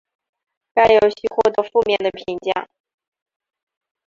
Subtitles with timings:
[0.73, 2.67] 该游戏获得负面的评价。